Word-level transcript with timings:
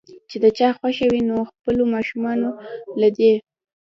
چې 0.29 0.37
د 0.43 0.45
چا 0.57 0.67
خوښه 0.77 1.07
وي 1.11 1.21
نو 1.29 1.37
خپلو 1.51 1.83
ماشومانو 1.93 2.49
له 3.01 3.07
دې 3.17 3.33